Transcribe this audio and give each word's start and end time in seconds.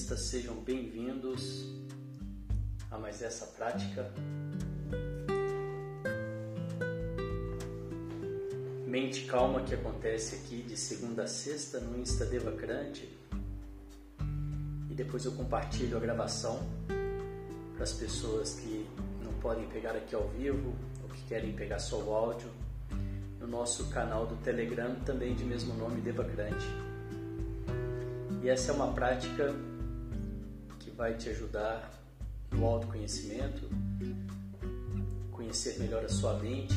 sejam 0.00 0.54
bem-vindos 0.56 1.66
a 2.90 2.98
mais 2.98 3.22
essa 3.22 3.46
prática. 3.46 4.10
Mente 8.86 9.26
calma 9.26 9.62
que 9.62 9.74
acontece 9.74 10.36
aqui 10.36 10.62
de 10.62 10.76
segunda 10.76 11.24
a 11.24 11.26
sexta 11.26 11.78
no 11.80 11.98
Insta 11.98 12.24
Devacrante 12.24 13.08
e 14.90 14.94
depois 14.94 15.24
eu 15.24 15.32
compartilho 15.32 15.96
a 15.96 16.00
gravação 16.00 16.58
para 17.74 17.84
as 17.84 17.92
pessoas 17.92 18.54
que 18.54 18.88
não 19.22 19.32
podem 19.34 19.68
pegar 19.68 19.92
aqui 19.92 20.14
ao 20.14 20.28
vivo 20.28 20.74
ou 21.02 21.08
que 21.10 21.22
querem 21.24 21.52
pegar 21.52 21.78
só 21.78 21.98
o 21.98 22.12
áudio 22.12 22.50
no 23.38 23.46
nosso 23.46 23.88
canal 23.90 24.26
do 24.26 24.36
Telegram, 24.36 24.94
também 25.06 25.34
de 25.34 25.44
mesmo 25.44 25.74
nome, 25.74 26.00
Devacrante. 26.00 26.66
E 28.42 28.48
essa 28.48 28.72
é 28.72 28.74
uma 28.74 28.92
prática 28.92 29.54
vai 31.00 31.14
te 31.14 31.30
ajudar 31.30 31.98
no 32.50 32.66
autoconhecimento, 32.66 33.62
conhecer 35.32 35.78
melhor 35.78 36.04
a 36.04 36.08
sua 36.10 36.34
mente. 36.34 36.74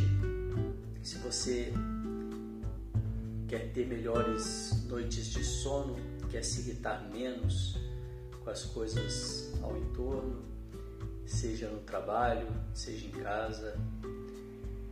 Se 1.01 1.17
você 1.17 1.73
quer 3.49 3.73
ter 3.73 3.85
melhores 3.85 4.81
noites 4.87 5.25
de 5.25 5.43
sono, 5.43 5.97
quer 6.31 6.41
se 6.41 6.61
irritar 6.61 7.05
menos 7.11 7.77
com 8.41 8.49
as 8.49 8.63
coisas 8.63 9.51
ao 9.61 9.75
entorno, 9.75 10.41
seja 11.25 11.67
no 11.67 11.79
trabalho, 11.79 12.47
seja 12.73 13.05
em 13.05 13.11
casa. 13.11 13.77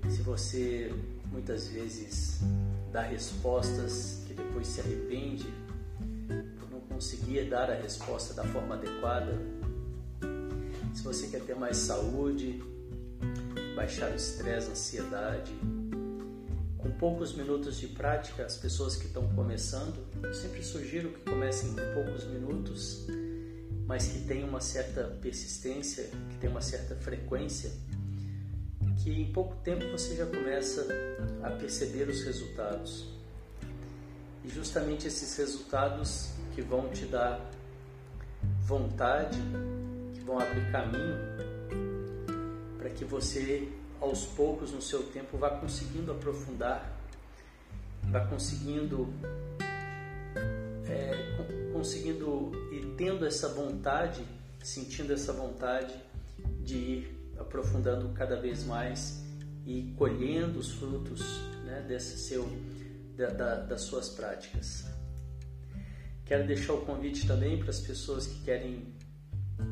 Se 0.09 0.22
você 0.23 0.94
muitas 1.31 1.70
vezes 1.70 2.42
dá 2.92 3.03
respostas 3.03 4.25
que 4.27 4.33
depois 4.33 4.67
se 4.67 4.81
arrepende 4.81 5.48
conseguir 7.02 7.49
dar 7.49 7.71
a 7.71 7.73
resposta 7.73 8.31
da 8.31 8.44
forma 8.44 8.75
adequada, 8.75 9.35
se 10.94 11.02
você 11.02 11.25
quer 11.30 11.41
ter 11.41 11.55
mais 11.55 11.77
saúde, 11.77 12.61
baixar 13.75 14.11
o 14.11 14.16
estresse, 14.16 14.67
a 14.67 14.71
ansiedade, 14.73 15.52
com 16.77 16.91
poucos 16.91 17.33
minutos 17.33 17.80
de 17.80 17.88
prática, 17.88 18.45
as 18.45 18.55
pessoas 18.55 18.95
que 18.95 19.08
estão 19.08 19.27
começando, 19.30 19.97
eu 20.21 20.31
sempre 20.31 20.61
sugiro 20.61 21.09
que 21.09 21.21
comecem 21.21 21.71
com 21.71 21.81
poucos 21.95 22.23
minutos, 22.25 23.08
mas 23.88 24.05
que 24.08 24.19
tenham 24.27 24.47
uma 24.47 24.61
certa 24.61 25.05
persistência, 25.05 26.03
que 26.30 26.38
tenham 26.38 26.53
uma 26.53 26.61
certa 26.61 26.95
frequência, 26.97 27.71
que 29.02 29.09
em 29.09 29.33
pouco 29.33 29.55
tempo 29.63 29.89
você 29.89 30.15
já 30.15 30.27
começa 30.27 30.86
a 31.41 31.49
perceber 31.49 32.08
os 32.08 32.21
resultados. 32.21 33.08
E 34.45 34.49
justamente 34.49 35.08
esses 35.08 35.36
resultados 35.36 36.30
que 36.53 36.61
vão 36.61 36.89
te 36.89 37.05
dar 37.05 37.49
vontade, 38.61 39.39
que 40.13 40.21
vão 40.21 40.39
abrir 40.39 40.71
caminho 40.71 41.17
para 42.77 42.89
que 42.89 43.05
você 43.05 43.67
aos 43.99 44.25
poucos 44.25 44.71
no 44.71 44.81
seu 44.81 45.03
tempo 45.03 45.38
vá 45.38 45.52
conseguindo 45.52 46.11
aprofundar, 46.11 46.99
vá 48.03 48.25
conseguindo 48.25 49.13
é, 50.89 51.71
conseguindo 51.71 52.52
e 52.71 52.93
tendo 52.97 53.26
essa 53.26 53.49
vontade, 53.49 54.26
sentindo 54.64 55.14
essa 55.14 55.31
vontade 55.31 55.93
de 56.64 56.76
ir 56.76 57.21
aprofundando 57.39 58.09
cada 58.09 58.39
vez 58.39 58.64
mais 58.65 59.23
e 59.65 59.93
colhendo 59.97 60.59
os 60.59 60.71
frutos 60.71 61.21
né, 61.65 61.86
desse 61.87 62.17
seu 62.17 62.47
da, 63.15 63.27
da, 63.27 63.55
das 63.58 63.81
suas 63.81 64.09
práticas. 64.09 64.86
Quero 66.31 66.47
deixar 66.47 66.73
o 66.75 66.86
convite 66.86 67.27
também 67.27 67.59
para 67.59 67.71
as 67.71 67.81
pessoas 67.81 68.25
que 68.25 68.39
querem 68.45 68.95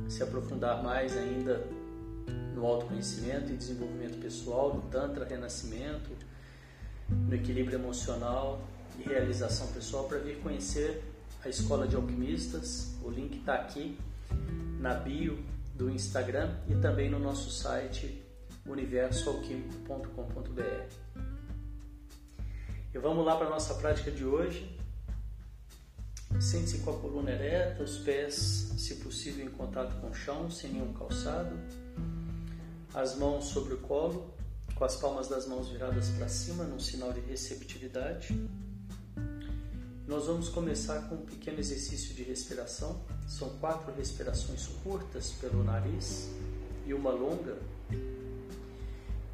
se 0.09 0.21
aprofundar 0.21 0.83
mais 0.83 1.15
ainda 1.15 1.65
no 2.53 2.65
autoconhecimento 2.65 3.53
e 3.53 3.55
desenvolvimento 3.55 4.19
pessoal, 4.19 4.73
no 4.73 4.81
Tantra 4.89 5.23
Renascimento, 5.23 6.09
no 7.07 7.33
equilíbrio 7.33 7.79
emocional 7.79 8.59
e 8.99 9.03
realização 9.03 9.67
pessoal, 9.67 10.03
para 10.03 10.19
vir 10.19 10.41
conhecer 10.41 11.01
a 11.45 11.47
Escola 11.47 11.87
de 11.87 11.95
Alquimistas. 11.95 12.93
O 13.05 13.09
link 13.09 13.37
está 13.37 13.55
aqui 13.55 13.97
na 14.81 14.95
bio 14.95 15.39
do 15.75 15.89
Instagram 15.89 16.57
e 16.67 16.75
também 16.75 17.09
no 17.09 17.19
nosso 17.19 17.49
site 17.49 18.21
universoalquímico.com.br. 18.65 20.93
E 22.93 22.97
vamos 22.97 23.25
lá 23.25 23.37
para 23.37 23.47
a 23.47 23.49
nossa 23.49 23.75
prática 23.75 24.11
de 24.11 24.25
hoje. 24.25 24.77
Sente-se 26.39 26.79
com 26.79 26.91
a 26.91 26.99
coluna 26.99 27.31
ereta, 27.31 27.83
os 27.83 27.97
pés, 27.97 28.73
se 28.77 28.95
possível, 28.95 29.45
em 29.45 29.49
contato 29.49 29.99
com 29.99 30.09
o 30.09 30.13
chão, 30.13 30.49
sem 30.49 30.71
nenhum 30.71 30.93
calçado 30.93 31.55
as 32.93 33.15
mãos 33.15 33.45
sobre 33.45 33.73
o 33.73 33.77
colo, 33.77 34.33
com 34.75 34.83
as 34.83 34.95
palmas 34.95 35.27
das 35.27 35.47
mãos 35.47 35.69
viradas 35.69 36.09
para 36.09 36.27
cima, 36.27 36.63
num 36.63 36.79
sinal 36.79 37.13
de 37.13 37.19
receptividade. 37.21 38.49
Nós 40.07 40.25
vamos 40.25 40.49
começar 40.49 41.07
com 41.07 41.15
um 41.15 41.25
pequeno 41.25 41.59
exercício 41.59 42.15
de 42.15 42.23
respiração. 42.23 42.99
São 43.27 43.49
quatro 43.59 43.93
respirações 43.93 44.67
curtas 44.83 45.31
pelo 45.33 45.63
nariz 45.63 46.29
e 46.87 46.93
uma 46.93 47.11
longa. 47.11 47.57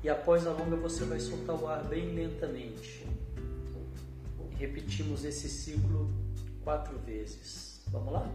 E 0.03 0.09
após 0.09 0.45
a 0.45 0.51
longa, 0.51 0.75
você 0.75 1.05
vai 1.05 1.19
soltar 1.19 1.55
o 1.55 1.67
ar 1.67 1.83
bem 1.85 2.13
lentamente. 2.13 3.07
Repetimos 4.57 5.23
esse 5.23 5.49
ciclo 5.49 6.09
quatro 6.65 6.97
vezes. 7.05 7.83
Vamos 7.91 8.11
lá? 8.11 8.27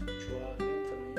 a 0.00 0.30
quarta 0.30 0.64
e 0.64 1.18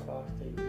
o'clock. 0.00 0.67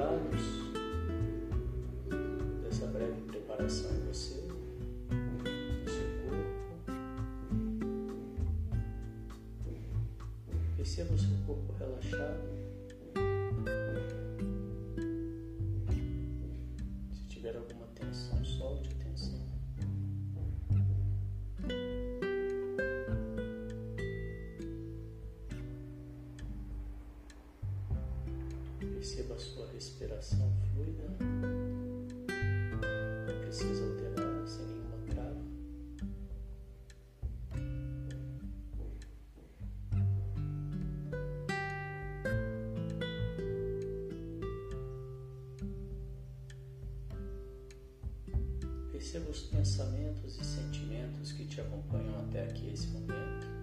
resultados 0.00 0.70
dessa 2.62 2.86
breve 2.86 3.20
preparação 3.22 3.90
em 3.90 4.06
você, 4.06 4.42
no 5.10 5.90
seu 5.90 6.08
corpo. 6.24 6.94
Perceba 10.76 11.14
o 11.14 11.18
seu 11.18 11.36
corpo 11.46 11.74
relaxado. 11.78 12.49
Perceba 29.10 29.34
a 29.34 29.38
sua 29.38 29.66
respiração 29.72 30.52
fluida. 30.72 31.02
Não 33.26 33.40
precisa 33.40 33.84
alterar 33.84 34.46
sem 34.46 34.64
nenhuma 34.66 34.98
trava. 35.08 35.42
Perceba 48.92 49.28
os 49.28 49.40
pensamentos 49.40 50.38
e 50.38 50.44
sentimentos 50.44 51.32
que 51.32 51.46
te 51.46 51.60
acompanham 51.60 52.16
até 52.20 52.44
aqui 52.44 52.70
esse 52.72 52.86
momento. 52.86 53.59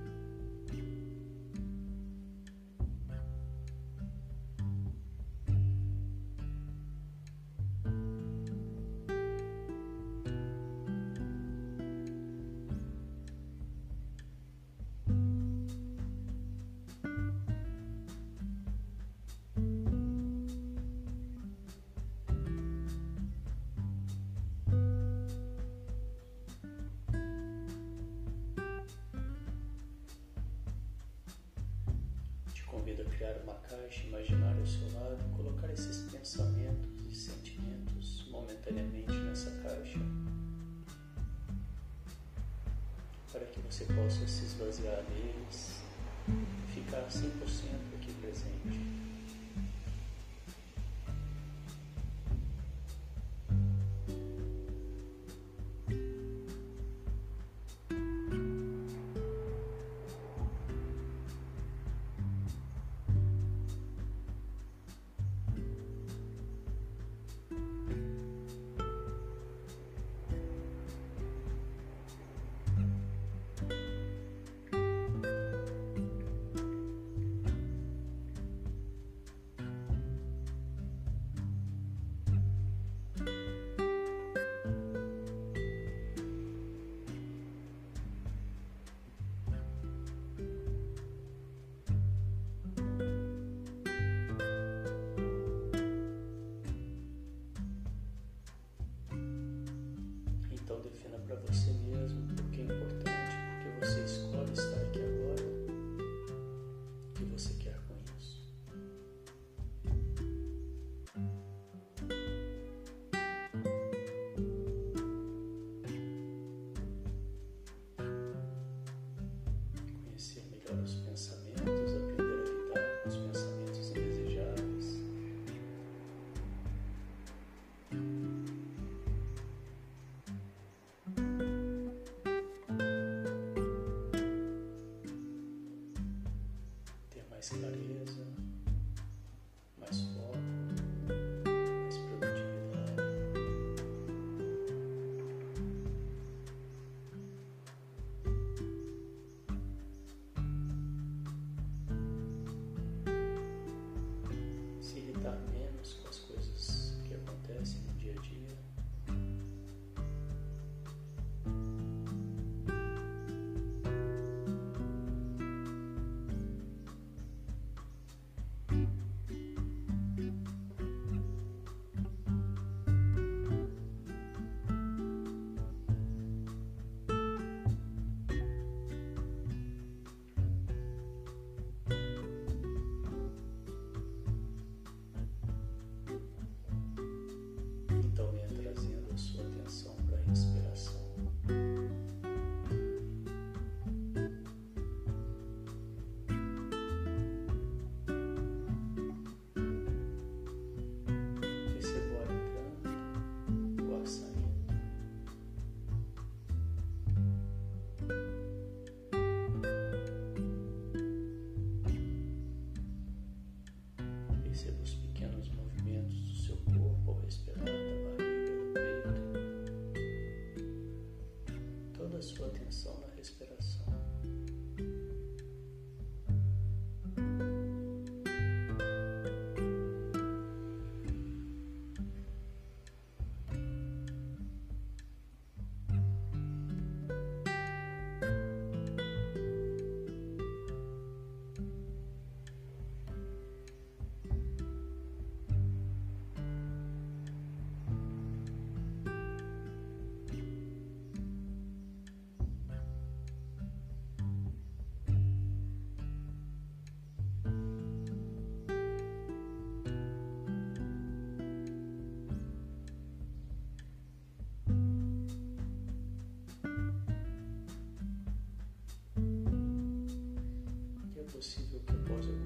excellent. 137.50 137.87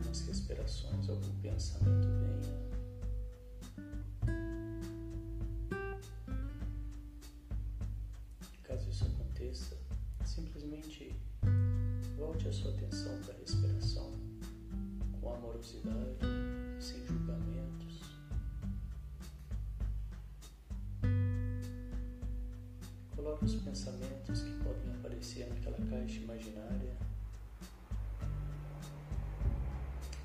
Algumas 0.02 0.22
respirações 0.22 1.10
algum 1.10 1.42
pensamento 1.42 2.08
venha. 2.20 2.62
Caso 8.64 8.90
isso 8.90 9.06
aconteça, 9.06 9.78
simplesmente 10.26 11.16
volte 12.18 12.48
a 12.48 12.52
sua 12.52 12.72
atenção 12.72 13.16
para 13.20 13.34
a 13.34 13.38
respiração 13.38 14.12
com 15.20 15.34
amorosidade, 15.34 16.26
sem 16.80 17.06
julgamentos. 17.06 18.02
Coloque 23.16 23.46
os 23.46 23.56
pensamentos 23.56 24.42
que 24.42 24.52
podem 24.64 24.96
aparecer 24.96 25.48
naquela 25.48 25.78
caixa 25.90 26.20
imaginária 26.22 27.11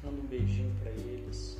Manda 0.07 0.21
um 0.21 0.27
beijinho 0.27 0.73
para 0.81 0.93
eles. 0.93 1.59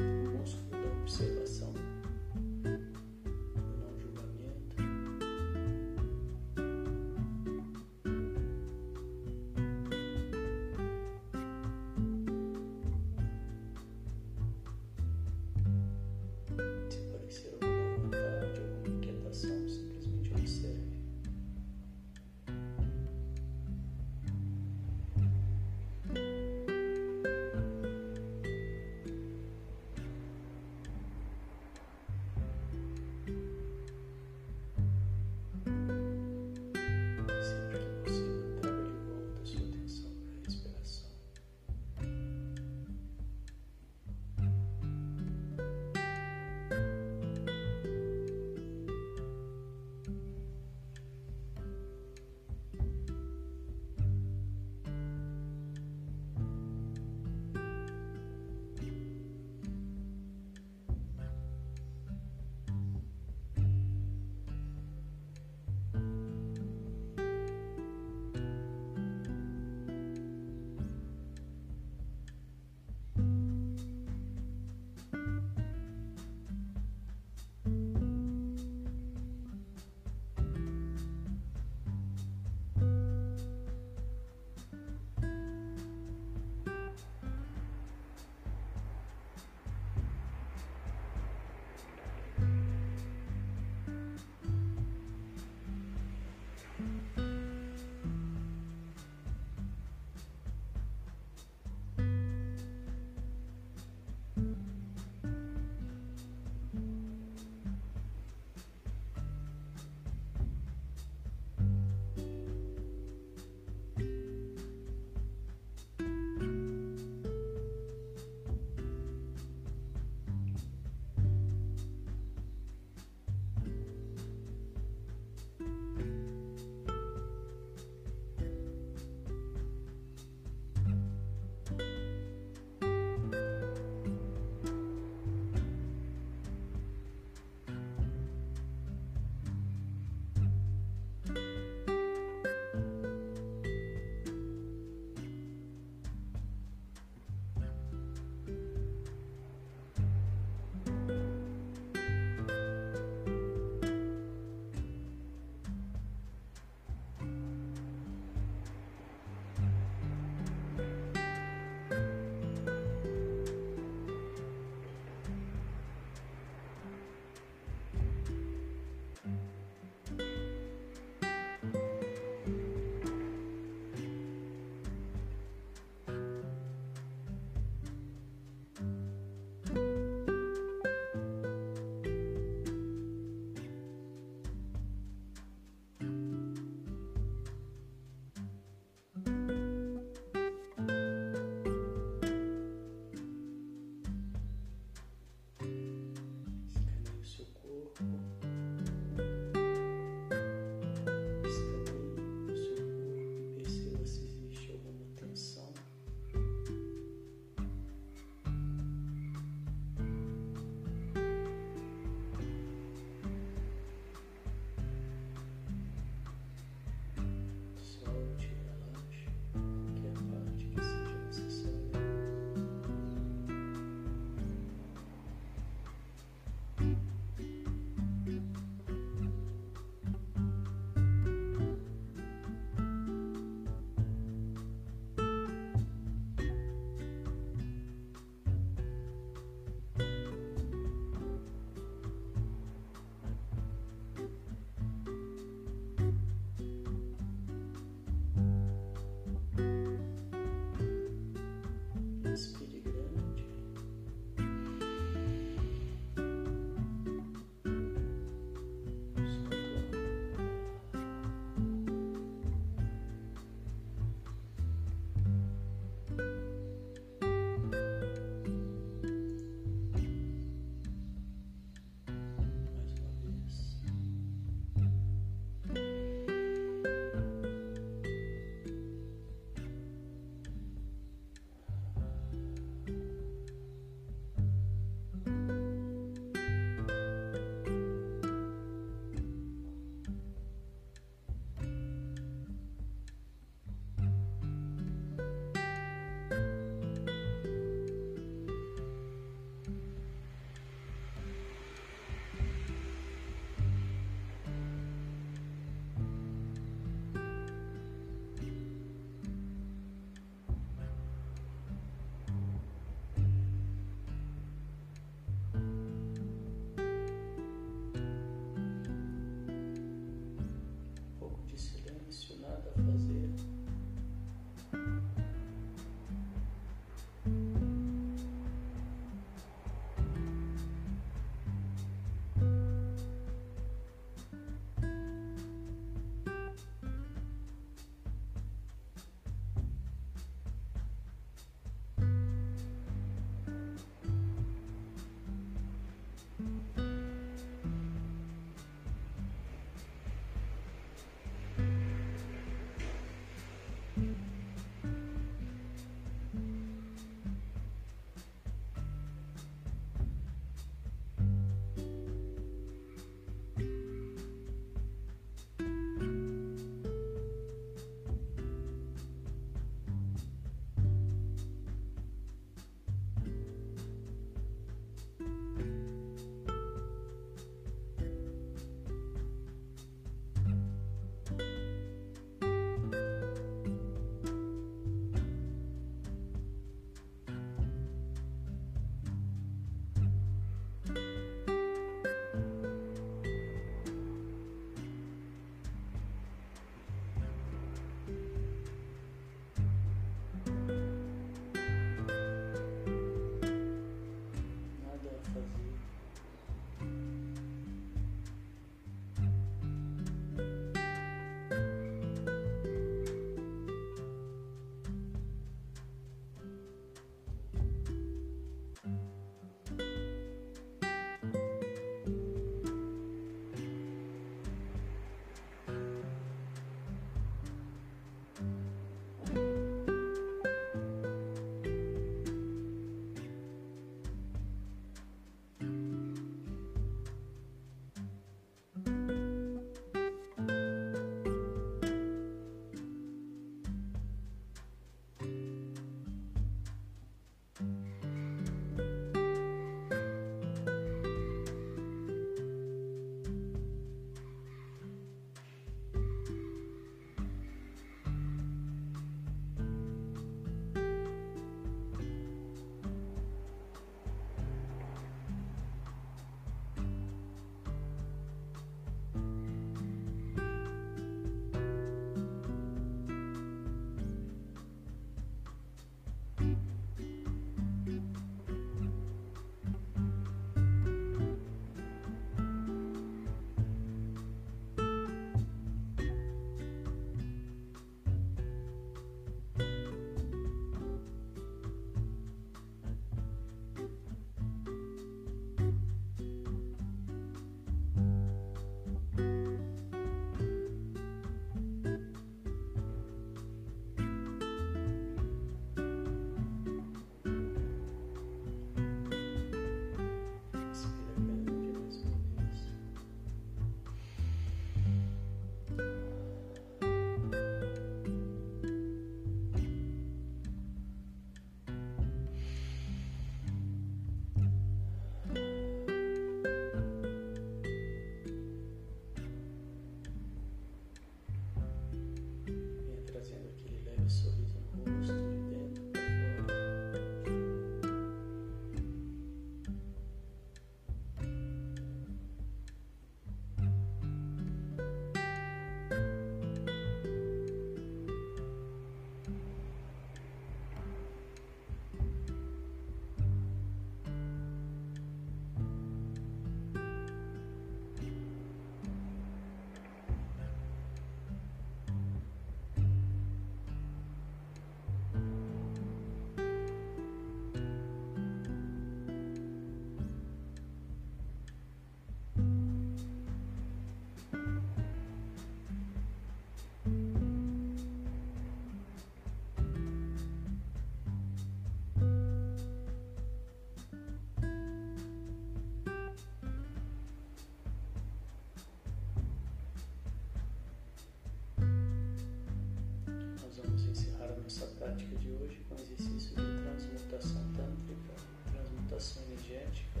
Prática 594.78 595.16
de 595.16 595.30
hoje 595.30 595.60
com 595.68 595.74
exercício 595.74 596.36
de 596.36 596.62
transmutação 596.62 597.42
tântrica, 597.54 598.14
transmutação 598.52 599.22
energética, 599.24 600.00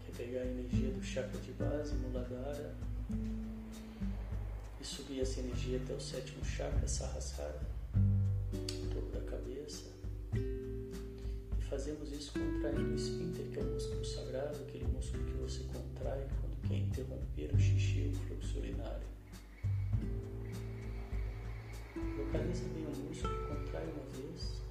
que 0.00 0.10
é 0.10 0.14
pegar 0.16 0.40
a 0.40 0.46
energia 0.46 0.90
do 0.90 1.02
chakra 1.02 1.38
de 1.40 1.52
base, 1.52 1.94
Muladhara, 1.96 2.74
e 4.80 4.84
subir 4.84 5.20
essa 5.20 5.40
energia 5.40 5.78
até 5.78 5.92
o 5.92 6.00
sétimo 6.00 6.44
chakra, 6.44 6.88
Sahasrara, 6.88 7.60
topo 8.92 9.12
da 9.12 9.20
cabeça. 9.30 9.90
E 10.34 11.62
fazemos 11.68 12.10
isso 12.10 12.32
contraindo 12.32 12.90
o 12.90 12.94
esfíncter, 12.94 13.46
que 13.46 13.58
é 13.58 13.62
o 13.62 13.66
músculo 13.66 14.04
sagrado, 14.04 14.58
aquele 14.66 14.86
músculo 14.86 15.24
que 15.24 15.34
você 15.34 15.62
contrai 15.64 16.26
quando 16.40 16.68
quer 16.68 16.78
interromper 16.78 17.54
o 17.54 17.58
xixi, 17.60 18.12
o 18.12 18.16
fluxo 18.26 18.58
urinário. 18.58 19.12
Localiza 22.32 22.64
bem 22.72 22.86
o 22.86 23.08
músculo, 23.08 23.34
contrai 23.46 23.84
uma 23.84 24.04
vez. 24.16 24.61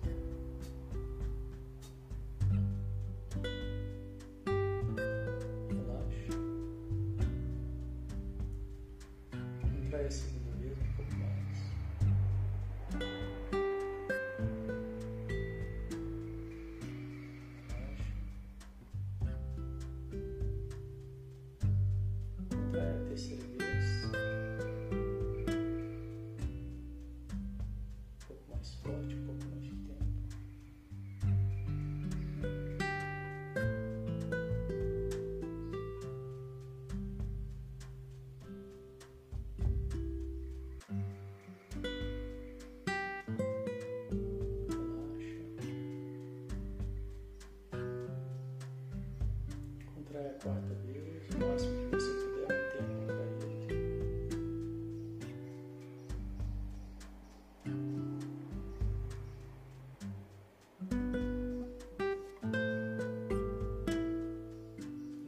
Quarta 50.43 50.73
vez, 50.85 51.29
o 51.35 51.37
máximo 51.37 51.89
que 51.91 51.95
você 51.95 52.11
puder 52.13 52.47
manter 52.47 52.83
contraído. 53.15 53.75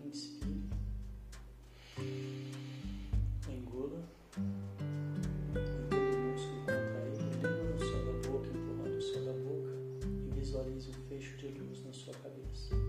Inspire. 0.03 0.69
Engula. 3.49 4.01
Mantendo 5.53 6.17
o 6.17 6.21
músculo 6.31 6.59
contraído. 6.61 7.21
Língua 7.43 7.65
no 7.69 7.77
céu 7.79 8.01
da 8.05 8.13
boca, 8.27 8.47
empurrando 8.47 8.97
o 8.97 9.01
céu 9.01 9.23
da 9.25 9.33
boca. 9.33 9.73
E 10.25 10.39
visualize 10.39 10.89
um 10.89 10.93
fecho 11.07 11.37
de 11.37 11.47
luz 11.49 11.83
na 11.85 11.93
sua 11.93 12.13
cabeça. 12.15 12.82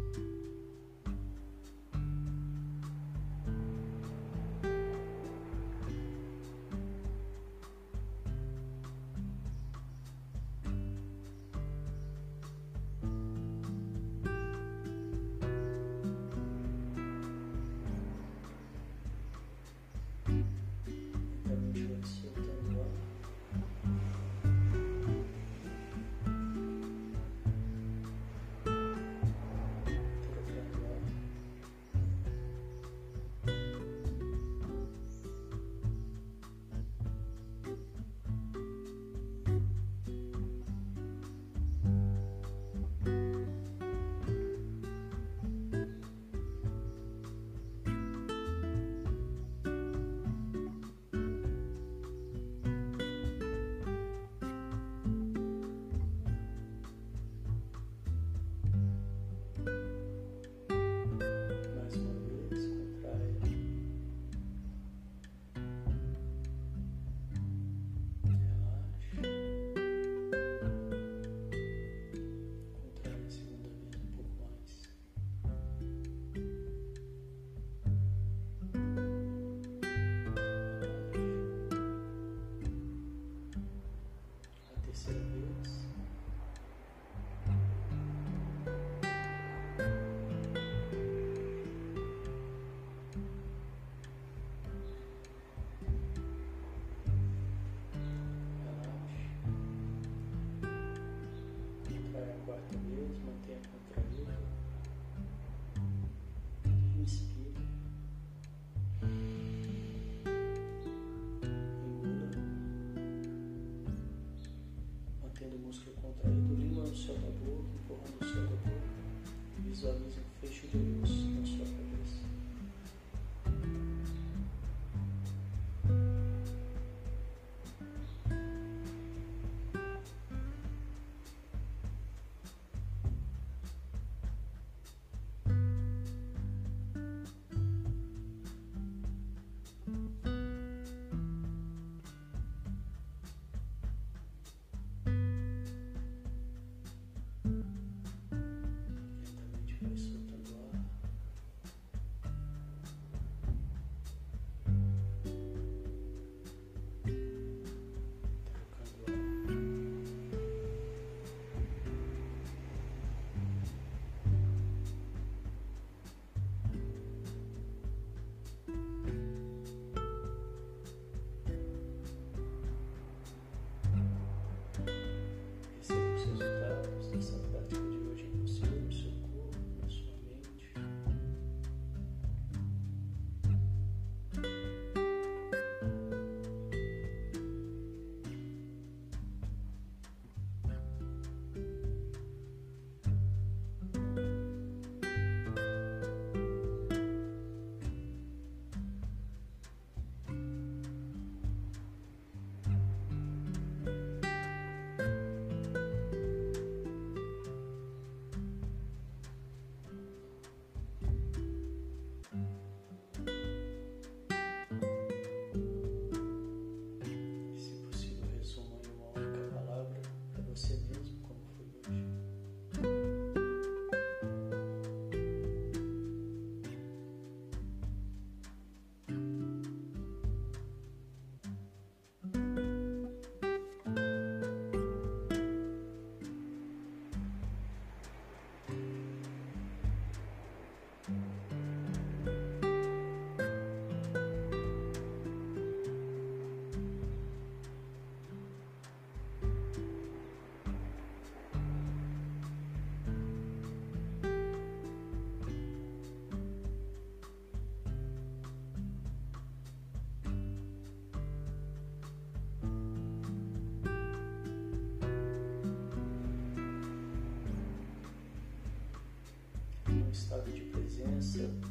De 271.04 271.63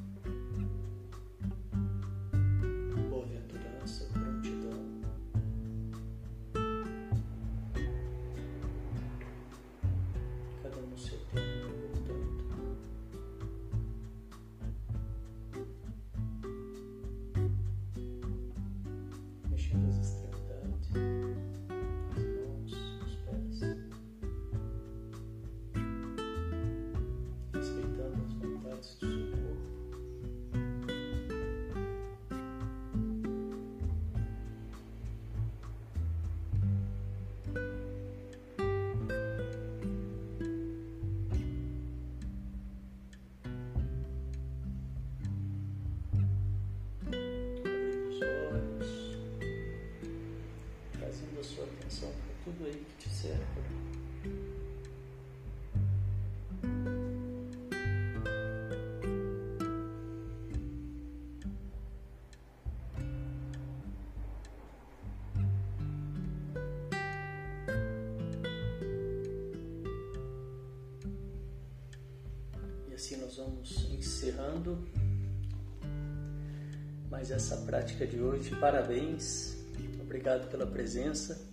aí 52.66 52.86
que 52.98 53.04
te 53.04 53.10
cerca. 53.10 53.44
E 72.90 72.94
assim 72.94 73.18
nós 73.18 73.38
vamos 73.38 73.90
encerrando 73.92 74.84
mais 77.10 77.32
essa 77.32 77.58
prática 77.58 78.06
de 78.06 78.20
hoje. 78.20 78.56
Parabéns, 78.60 79.58
obrigado 80.02 80.50
pela 80.50 80.68
presença. 80.68 81.53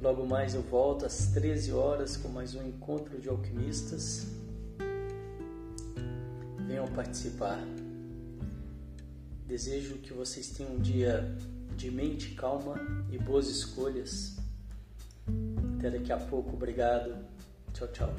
Logo 0.00 0.24
mais 0.24 0.54
eu 0.54 0.62
volto 0.62 1.04
às 1.04 1.26
13 1.32 1.72
horas 1.72 2.16
com 2.16 2.28
mais 2.28 2.54
um 2.54 2.62
encontro 2.62 3.20
de 3.20 3.28
alquimistas. 3.28 4.28
Venham 6.66 6.86
participar. 6.88 7.58
Desejo 9.44 9.96
que 9.96 10.12
vocês 10.12 10.50
tenham 10.50 10.74
um 10.74 10.78
dia 10.78 11.36
de 11.76 11.90
mente 11.90 12.34
calma 12.34 12.76
e 13.10 13.18
boas 13.18 13.48
escolhas. 13.48 14.36
Até 15.78 15.90
daqui 15.90 16.12
a 16.12 16.18
pouco. 16.18 16.54
Obrigado. 16.54 17.16
Tchau, 17.72 17.88
tchau. 17.88 18.14